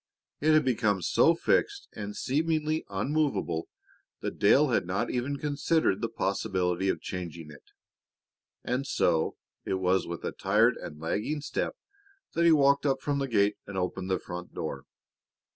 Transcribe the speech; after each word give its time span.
It 0.39 0.53
had 0.53 0.65
become 0.65 1.03
so 1.03 1.35
fixed 1.35 1.87
and 1.93 2.15
seemingly 2.17 2.83
immovable 2.89 3.67
that 4.21 4.39
Dale 4.39 4.69
had 4.69 4.87
not 4.87 5.11
even 5.11 5.37
considered 5.37 6.01
the 6.01 6.09
possibility 6.09 6.89
of 6.89 7.01
changing 7.03 7.51
it. 7.51 7.65
And 8.63 8.87
so 8.87 9.35
it 9.63 9.75
was 9.75 10.07
with 10.07 10.25
a 10.25 10.31
tired 10.31 10.75
and 10.77 10.99
lagging 10.99 11.41
step 11.41 11.75
that 12.33 12.45
he 12.45 12.51
walked 12.51 12.87
up 12.87 12.99
from 12.99 13.19
the 13.19 13.27
gate 13.27 13.57
and 13.67 13.77
opened 13.77 14.09
the 14.09 14.17
front 14.17 14.55
door. 14.55 14.85